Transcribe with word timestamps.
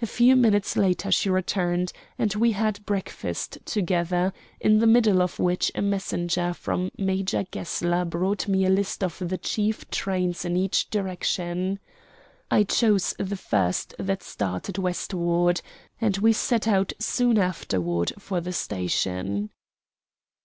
A 0.00 0.06
few 0.06 0.36
minutes 0.36 0.76
later 0.76 1.10
she 1.10 1.28
returned, 1.28 1.92
and 2.16 2.32
we 2.36 2.52
had 2.52 2.86
breakfast 2.86 3.58
together, 3.64 4.32
in 4.60 4.78
the 4.78 4.86
middle 4.86 5.20
of 5.20 5.40
which 5.40 5.72
a 5.74 5.82
messenger 5.82 6.54
from 6.54 6.92
Major 6.96 7.44
Gessler 7.50 8.04
brought 8.04 8.46
me 8.46 8.64
a 8.64 8.70
list 8.70 9.02
of 9.02 9.18
the 9.18 9.38
chief 9.38 9.90
trains 9.90 10.44
in 10.44 10.56
each 10.56 10.88
direction. 10.88 11.80
I 12.48 12.62
chose 12.62 13.12
the 13.18 13.36
first 13.36 13.92
that 13.98 14.22
started 14.22 14.78
westward; 14.78 15.62
and 16.00 16.16
we 16.18 16.32
set 16.32 16.68
out 16.68 16.92
soon 17.00 17.36
afterward 17.36 18.12
for 18.20 18.40
the 18.40 18.52
station. 18.52 19.50